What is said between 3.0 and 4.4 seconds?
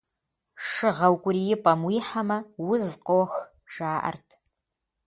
къох, жаӏэрт.